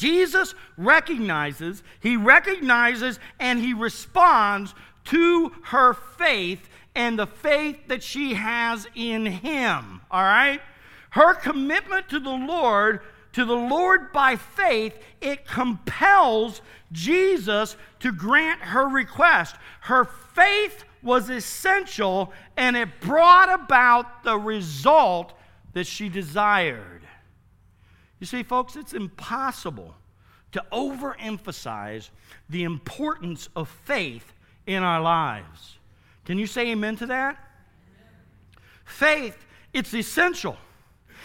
[0.00, 8.32] Jesus recognizes, he recognizes, and he responds to her faith and the faith that she
[8.32, 10.00] has in him.
[10.10, 10.62] All right?
[11.10, 13.00] Her commitment to the Lord,
[13.34, 19.56] to the Lord by faith, it compels Jesus to grant her request.
[19.82, 25.34] Her faith was essential and it brought about the result
[25.74, 26.99] that she desired.
[28.20, 29.94] You see, folks, it's impossible
[30.52, 32.10] to overemphasize
[32.48, 34.32] the importance of faith
[34.66, 35.78] in our lives.
[36.24, 37.38] Can you say amen to that?
[38.84, 39.36] Faith,
[39.72, 40.56] it's essential.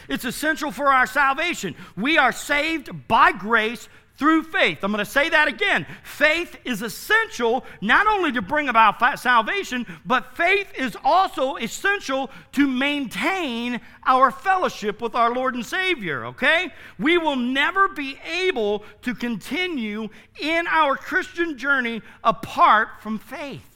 [0.08, 1.76] It's essential for our salvation.
[1.98, 4.80] We are saved by grace through faith.
[4.84, 5.86] I'm going to say that again.
[6.04, 12.68] Faith is essential not only to bring about salvation, but faith is also essential to
[12.68, 16.72] maintain our fellowship with our Lord and Savior, okay?
[16.98, 23.72] We will never be able to continue in our Christian journey apart from faith.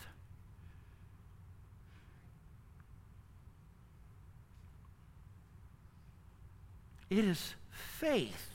[7.09, 8.48] It is faith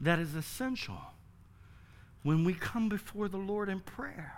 [0.00, 0.98] that is essential
[2.22, 4.34] when we come before the Lord in prayer.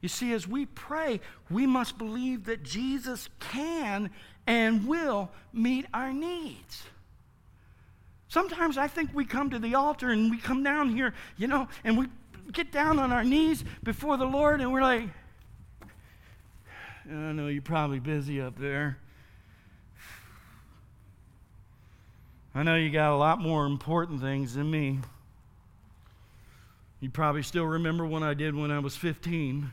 [0.00, 4.10] You see, as we pray, we must believe that Jesus can
[4.46, 6.82] and will meet our needs.
[8.26, 11.68] Sometimes I think we come to the altar and we come down here, you know,
[11.84, 12.06] and we
[12.50, 15.08] get down on our knees before the Lord and we're like,
[17.08, 18.98] I know you're probably busy up there.
[22.54, 24.98] I know you got a lot more important things than me.
[27.00, 29.70] You probably still remember when I did when I was 15.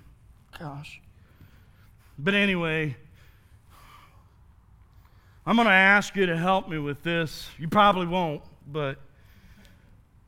[0.58, 1.02] Gosh.
[2.18, 2.96] But anyway,
[5.46, 7.50] I'm going to ask you to help me with this.
[7.58, 8.98] You probably won't, but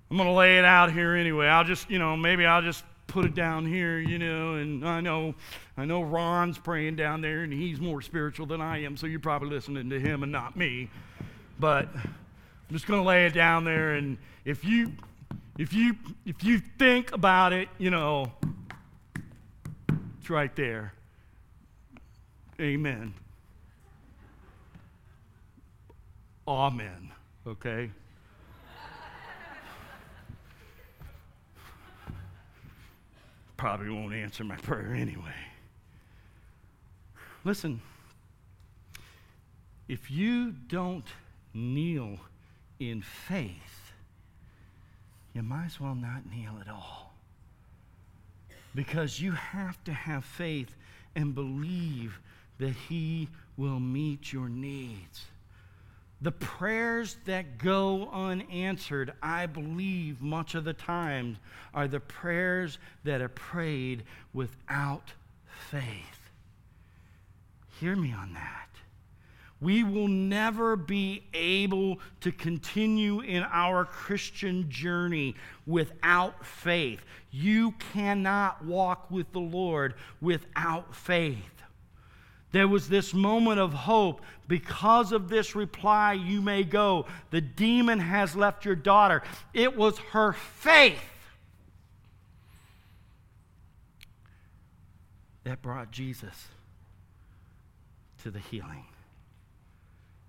[0.10, 1.48] I'm going to lay it out here anyway.
[1.48, 5.02] I'll just, you know, maybe I'll just put it down here, you know, and I
[5.02, 5.36] know
[5.78, 9.20] I know Ron's praying down there and he's more spiritual than I am, so you're
[9.20, 10.90] probably listening to him and not me.
[11.60, 11.90] But
[12.72, 14.94] I'm just going to lay it down there, and if you,
[15.58, 15.94] if you,
[16.26, 18.32] if you think about it, you know,
[20.18, 20.94] it's right there.
[22.62, 23.14] Amen.
[26.48, 27.12] Amen.
[27.46, 27.92] Okay.
[33.58, 35.36] Probably won't answer my prayer anyway.
[37.44, 37.82] Listen,
[39.90, 41.08] if you don't
[41.54, 42.18] kneel
[42.90, 43.94] in faith,
[45.34, 47.14] you might as well not kneel at all.
[48.74, 50.76] Because you have to have faith
[51.16, 52.20] and believe
[52.58, 55.26] that He will meet your needs.
[56.22, 61.38] The prayers that go unanswered, I believe much of the time,
[61.74, 65.14] are the prayers that are prayed without
[65.70, 66.30] faith.
[67.80, 68.71] Hear me on that
[69.62, 75.36] we will never be able to continue in our Christian journey
[75.68, 77.02] without faith.
[77.30, 81.38] You cannot walk with the Lord without faith.
[82.52, 84.22] There was this moment of hope.
[84.48, 87.06] Because of this reply, you may go.
[87.30, 89.22] The demon has left your daughter.
[89.54, 91.00] It was her faith
[95.44, 96.48] that brought Jesus
[98.24, 98.86] to the healing.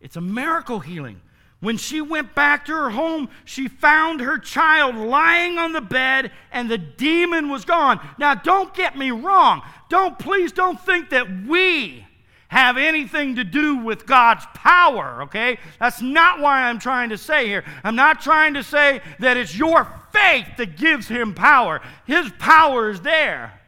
[0.02, 1.20] It's a miracle healing.
[1.60, 6.32] When she went back to her home, she found her child lying on the bed
[6.50, 8.00] and the demon was gone.
[8.18, 9.62] Now, don't get me wrong.
[9.88, 12.04] Don't, please don't think that we
[12.48, 15.56] have anything to do with God's power, okay?
[15.78, 17.64] That's not why I'm trying to say here.
[17.84, 21.80] I'm not trying to say that it's your faith that gives him power.
[22.06, 23.60] His power is there.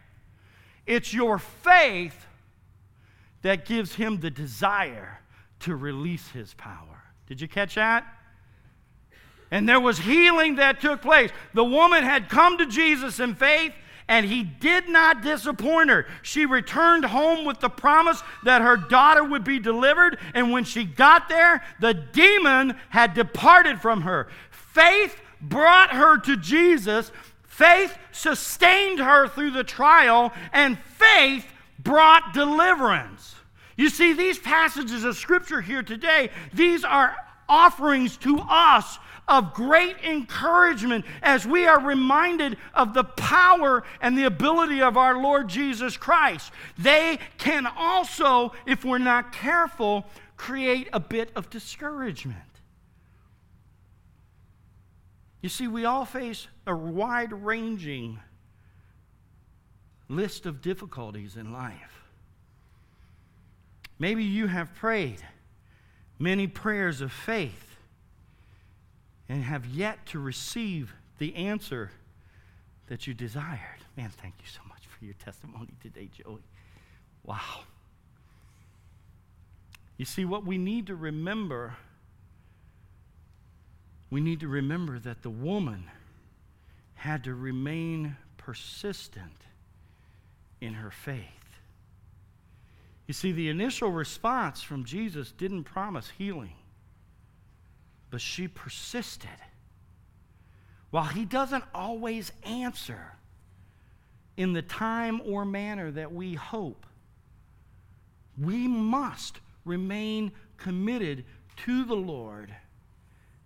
[0.85, 2.26] It's your faith
[3.43, 5.20] that gives him the desire
[5.64, 7.02] to release his power.
[7.26, 8.06] Did you catch that?
[9.50, 11.30] And there was healing that took place.
[11.54, 13.72] The woman had come to Jesus in faith,
[14.06, 16.06] and he did not disappoint her.
[16.20, 20.84] She returned home with the promise that her daughter would be delivered, and when she
[20.84, 24.28] got there, the demon had departed from her.
[24.50, 27.10] Faith brought her to Jesus,
[27.44, 31.46] faith sustained her through the trial, and faith
[31.78, 33.34] brought deliverance.
[33.76, 37.16] You see, these passages of scripture here today, these are
[37.48, 44.24] offerings to us of great encouragement as we are reminded of the power and the
[44.24, 46.52] ability of our Lord Jesus Christ.
[46.78, 50.04] They can also, if we're not careful,
[50.36, 52.38] create a bit of discouragement.
[55.40, 58.18] You see, we all face a wide ranging
[60.08, 61.93] list of difficulties in life.
[63.99, 65.22] Maybe you have prayed
[66.18, 67.76] many prayers of faith
[69.28, 71.90] and have yet to receive the answer
[72.88, 73.84] that you desired.
[73.97, 76.42] Man, thank you so much for your testimony today, Joey.
[77.24, 77.62] Wow.
[79.97, 81.76] You see, what we need to remember,
[84.11, 85.84] we need to remember that the woman
[86.95, 89.47] had to remain persistent
[90.61, 91.43] in her faith.
[93.07, 96.55] You see, the initial response from Jesus didn't promise healing,
[98.11, 99.28] but she persisted.
[100.90, 103.16] While he doesn't always answer
[104.36, 106.86] in the time or manner that we hope,
[108.38, 111.24] we must remain committed
[111.57, 112.55] to the Lord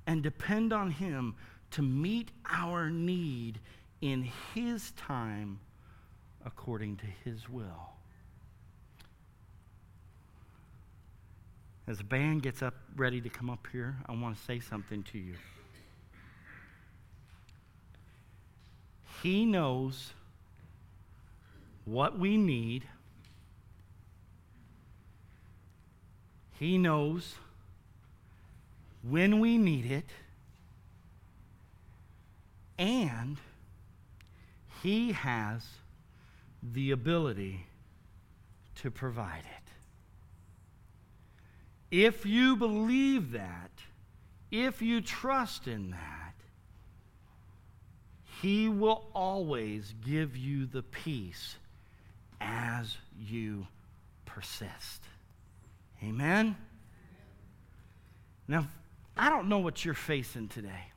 [0.06, 1.34] and depend on Him
[1.72, 3.60] to meet our need
[4.00, 5.60] in His time
[6.44, 7.97] according to His will.
[11.88, 15.02] As the band gets up ready to come up here, I want to say something
[15.04, 15.36] to you.
[19.22, 20.12] He knows
[21.86, 22.86] what we need.
[26.58, 27.36] He knows
[29.00, 30.10] when we need it.
[32.78, 33.38] And
[34.82, 35.64] He has
[36.62, 37.64] the ability
[38.74, 39.67] to provide it.
[41.90, 43.70] If you believe that,
[44.50, 46.34] if you trust in that,
[48.42, 51.56] He will always give you the peace
[52.40, 53.66] as you
[54.26, 55.02] persist.
[56.02, 56.56] Amen?
[58.46, 58.66] Now,
[59.16, 60.92] I don't know what you're facing today.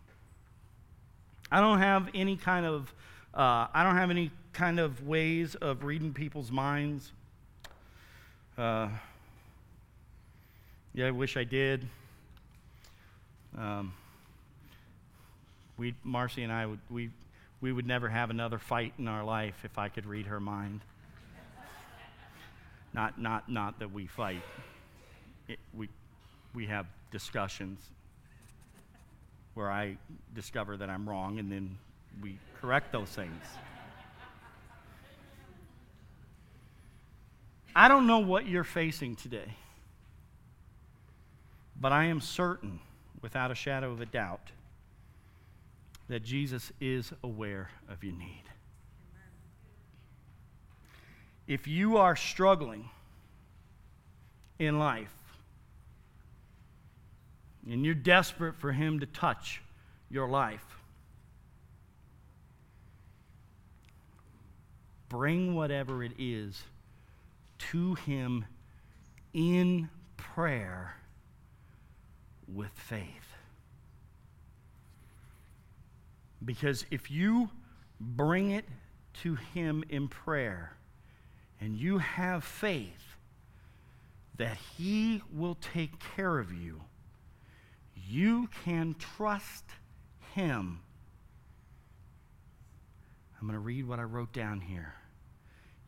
[1.51, 2.93] I don't have any kind of,
[3.33, 7.11] uh, I don't have any kind of ways of reading people's minds.
[8.57, 8.89] Uh,
[10.93, 11.87] yeah, I wish I did.
[13.57, 13.93] Um,
[15.77, 17.09] we, Marcy and I would, we,
[17.61, 20.81] we would never have another fight in our life if I could read her mind.
[22.93, 24.41] not, not, not that we fight.
[25.47, 25.87] It, we,
[26.53, 27.79] we have discussions
[29.53, 29.97] where I
[30.35, 31.77] discover that I'm wrong and then
[32.21, 33.43] we correct those things.
[37.73, 39.55] I don't know what you're facing today.
[41.81, 42.79] But I am certain,
[43.23, 44.51] without a shadow of a doubt,
[46.09, 48.43] that Jesus is aware of your need.
[51.47, 52.87] If you are struggling
[54.59, 55.09] in life
[57.67, 59.59] and you're desperate for Him to touch
[60.07, 60.77] your life,
[65.09, 66.61] bring whatever it is
[67.71, 68.45] to Him
[69.33, 70.95] in prayer
[72.53, 73.35] with faith.
[76.43, 77.49] Because if you
[77.99, 78.65] bring it
[79.21, 80.75] to Him in prayer
[81.59, 83.15] and you have faith
[84.37, 86.81] that He will take care of you,
[87.95, 89.65] you can trust
[90.33, 90.79] Him.
[93.39, 94.93] I'm going to read what I wrote down here.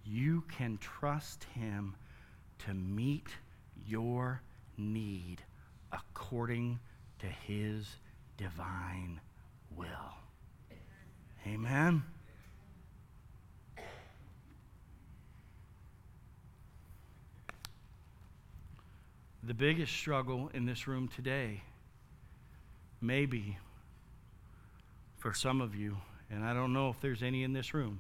[0.06, 1.96] You can trust Him
[2.60, 3.28] to meet
[3.86, 4.42] your
[4.78, 5.42] need
[5.94, 6.80] according
[7.20, 7.88] to his
[8.38, 9.22] divine
[9.76, 9.88] will.
[11.48, 12.04] Amen.
[19.46, 21.62] The biggest struggle in this room today,
[23.02, 23.58] maybe
[25.18, 25.98] for some of you,
[26.32, 28.00] and I don't know if there's any in this room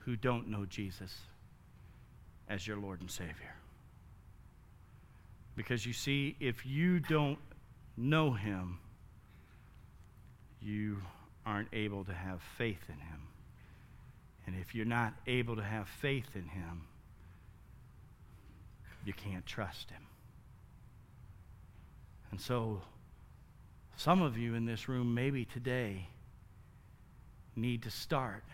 [0.00, 1.16] who don't know Jesus
[2.48, 3.54] as your Lord and Savior.
[5.56, 7.38] Because you see, if you don't
[7.96, 8.78] know him,
[10.60, 11.02] you
[11.44, 13.28] aren't able to have faith in him.
[14.46, 16.82] And if you're not able to have faith in Him,
[19.04, 20.02] you can't trust Him.
[22.30, 22.82] And so,
[23.96, 26.08] some of you in this room, maybe today,
[27.54, 28.44] need to start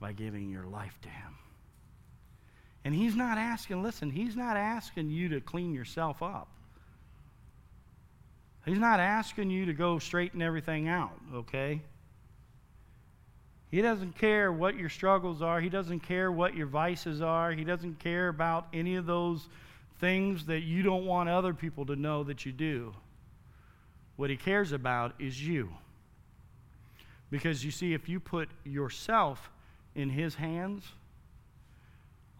[0.00, 1.36] by giving your life to Him.
[2.84, 6.48] And He's not asking, listen, He's not asking you to clean yourself up.
[8.64, 11.80] He's not asking you to go straighten everything out, okay?
[13.70, 15.60] He doesn't care what your struggles are.
[15.60, 17.52] He doesn't care what your vices are.
[17.52, 19.48] He doesn't care about any of those
[20.00, 22.92] things that you don't want other people to know that you do.
[24.16, 25.70] What he cares about is you.
[27.30, 29.50] Because you see, if you put yourself
[29.94, 30.84] in his hands,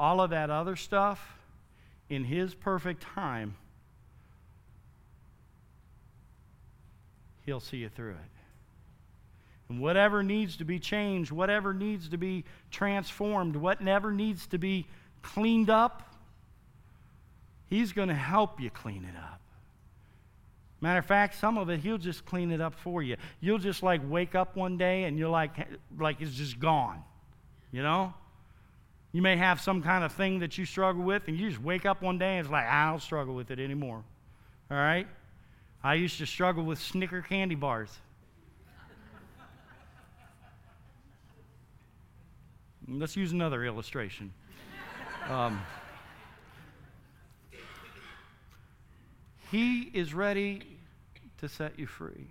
[0.00, 1.36] all of that other stuff
[2.08, 3.54] in his perfect time,
[7.44, 8.16] he'll see you through it.
[9.68, 14.86] And whatever needs to be changed, whatever needs to be transformed, whatever needs to be
[15.22, 16.06] cleaned up,
[17.68, 19.40] He's going to help you clean it up.
[20.80, 23.16] Matter of fact, some of it He'll just clean it up for you.
[23.40, 25.52] You'll just like wake up one day and you're like,
[25.96, 27.04] like it's just gone.
[27.70, 28.12] You know?
[29.12, 31.84] You may have some kind of thing that you struggle with, and you just wake
[31.84, 34.04] up one day and it's like, I don't struggle with it anymore.
[34.70, 35.06] All right?
[35.82, 37.90] I used to struggle with Snicker candy bars.
[42.88, 44.32] Let's use another illustration.
[45.28, 45.60] Um,
[49.50, 50.78] he is ready
[51.38, 52.26] to set you free.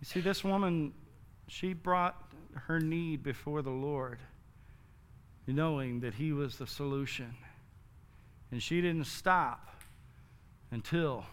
[0.00, 0.92] You see, this woman,
[1.48, 4.18] she brought her need before the Lord,
[5.46, 7.34] knowing that He was the solution.
[8.50, 9.70] And she didn't stop
[10.70, 11.24] until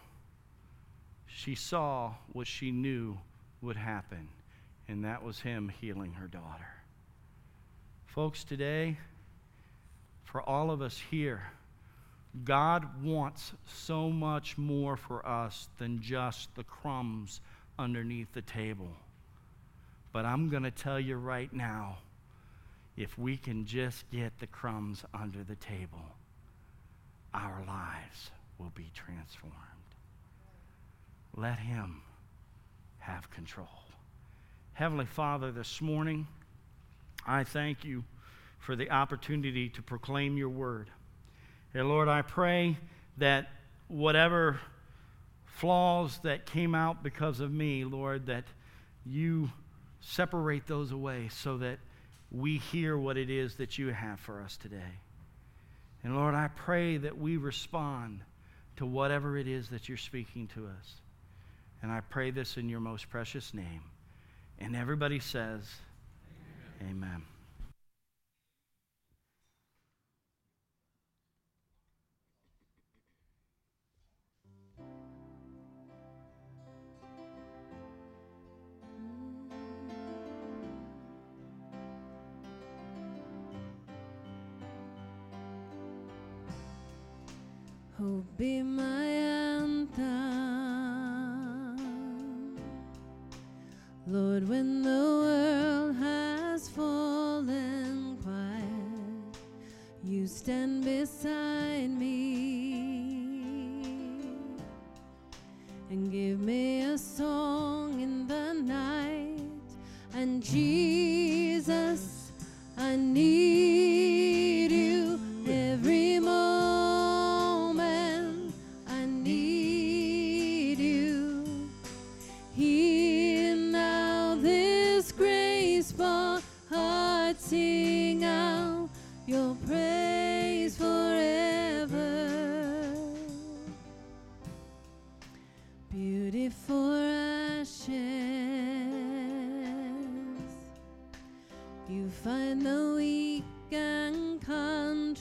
[1.25, 3.17] she saw what she knew
[3.61, 4.27] would happen,
[4.87, 6.67] and that was Him healing her daughter.
[8.05, 8.97] Folks, today,
[10.23, 11.43] for all of us here,
[12.43, 17.41] God wants so much more for us than just the crumbs
[17.77, 18.91] underneath the table.
[20.11, 21.97] But I'm going to tell you right now
[22.95, 26.15] if we can just get the crumbs under the table,
[27.33, 29.55] our lives will be transformed.
[31.35, 32.01] Let Him
[32.99, 33.67] have control.
[34.73, 36.27] Heavenly Father, this morning,
[37.25, 38.03] I thank you
[38.59, 40.89] for the opportunity to proclaim your word.
[41.73, 42.77] And Lord, I pray
[43.17, 43.49] that
[43.87, 44.59] whatever
[45.45, 48.45] flaws that came out because of me, Lord, that
[49.05, 49.51] you
[50.01, 51.79] separate those away so that
[52.33, 54.99] we hear what it is that you have for us today.
[56.03, 58.21] And Lord, I pray that we respond
[58.77, 60.95] to whatever it is that you're speaking to us.
[61.81, 63.83] And I pray this in your most precious name.
[64.59, 65.61] And everybody says,
[66.81, 66.91] Amen.
[66.91, 67.32] Amen.
[88.03, 90.01] Be my anthem.
[94.05, 99.37] Lord, when the world has fallen quiet,
[100.03, 102.73] you stand beside me
[105.89, 109.39] and give me a song in the night.
[110.13, 111.12] And Jesus,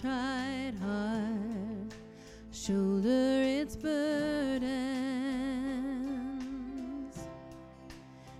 [0.03, 1.93] contrite heart,
[2.53, 4.73] shoulder its burdens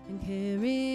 [0.09, 0.92] and carry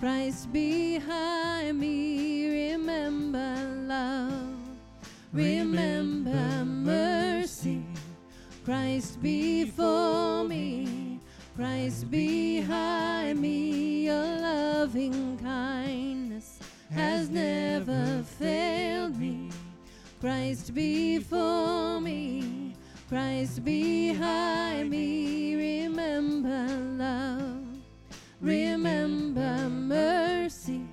[0.00, 2.72] Christ behind me.
[2.72, 3.54] Remember
[3.86, 4.56] love,
[5.30, 7.84] remember mercy.
[8.64, 11.20] Christ before me,
[11.54, 14.06] Christ behind me.
[14.06, 16.58] Your loving kindness
[16.90, 19.50] has never failed me.
[20.18, 22.74] Christ before me,
[23.06, 25.56] Christ behind me.
[25.56, 26.89] Remember love,
[28.40, 30.86] remember mercy.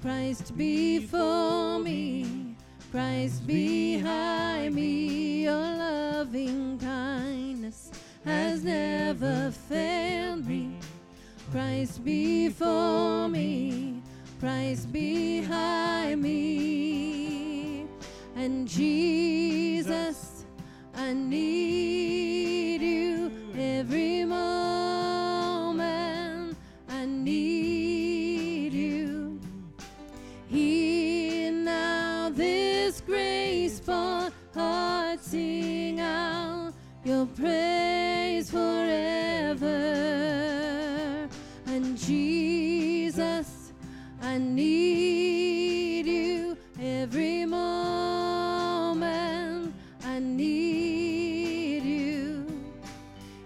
[0.00, 2.56] Christ before me,
[2.90, 5.44] Christ behind me.
[5.44, 7.90] Your loving kindness
[8.24, 10.76] has never failed me.
[11.50, 14.02] Christ before me,
[14.40, 17.86] Christ behind me.
[18.34, 20.46] And Jesus,
[20.94, 22.31] I need
[44.54, 49.02] need you every moment.
[50.04, 52.46] I need you.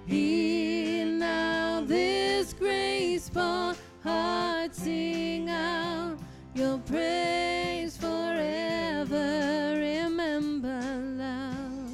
[0.06, 6.18] Hear now this graceful heart sing out
[6.54, 9.74] your praise forever.
[9.76, 10.82] Remember
[11.16, 11.92] love,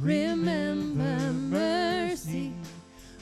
[0.00, 2.52] remember mercy.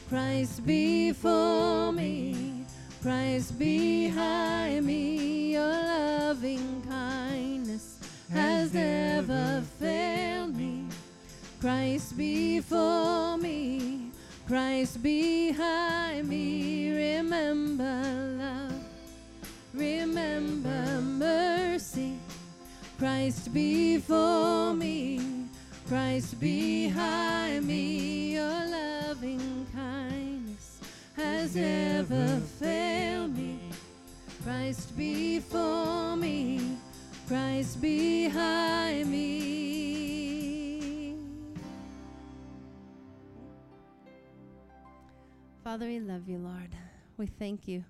[0.08, 2.64] Christ before me,
[3.00, 3.99] Christ behind
[12.20, 14.10] before me,
[14.46, 16.92] Christ behind me.
[16.92, 18.02] Remember
[18.38, 18.84] love,
[19.72, 22.18] remember mercy.
[22.98, 25.48] Christ before me,
[25.88, 28.34] Christ behind me.
[28.34, 30.78] Your loving kindness
[31.16, 33.60] has never failed me.
[34.44, 36.76] Christ before me,
[37.26, 39.49] Christ behind me.
[45.70, 46.74] Father, we love you, Lord.
[47.16, 47.84] We thank you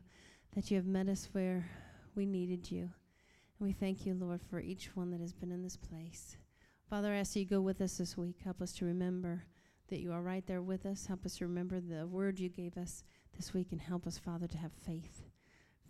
[0.55, 1.66] that you have met us where
[2.14, 2.83] we needed you.
[2.83, 6.37] And we thank you, Lord, for each one that has been in this place.
[6.91, 8.37] Father, I ask you go with us this week.
[8.45, 9.45] Help us to remember
[9.89, 11.07] that you are right there with us.
[11.07, 13.03] Help us to remember the word you gave us
[13.35, 15.22] this week and help us, Father, to have faith.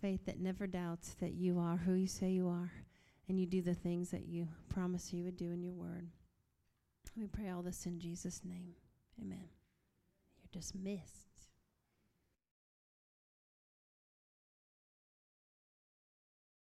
[0.01, 2.71] Faith that never doubts that you are who you say you are
[3.27, 6.07] and you do the things that you promise you would do in your word.
[7.17, 8.75] We pray all this in Jesus' name.
[9.21, 9.49] Amen.
[10.39, 11.30] You're dismissed.